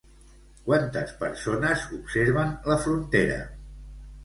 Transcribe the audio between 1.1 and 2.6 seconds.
persones observen